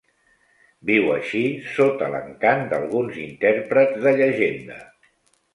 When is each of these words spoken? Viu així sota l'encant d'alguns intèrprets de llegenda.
Viu 0.89 1.11
així 1.15 1.41
sota 1.75 2.09
l'encant 2.15 2.65
d'alguns 2.73 3.21
intèrprets 3.27 4.01
de 4.07 4.15
llegenda. 4.23 4.83